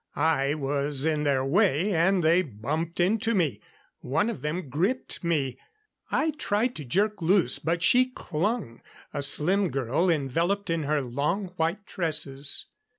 [0.15, 3.61] I was in their way and they bumped into me;
[3.99, 5.59] one of them gripped me.
[6.09, 8.81] I tried to jerk loose, but she clung.
[9.13, 12.65] A slim girl, enveloped in her long, white tresses.